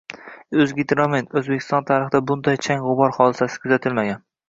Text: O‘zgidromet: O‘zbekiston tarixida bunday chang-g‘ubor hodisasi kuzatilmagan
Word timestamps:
O‘zgidromet: 0.63 1.29
O‘zbekiston 1.43 1.87
tarixida 1.91 2.25
bunday 2.33 2.61
chang-g‘ubor 2.67 3.17
hodisasi 3.23 3.65
kuzatilmagan 3.67 4.25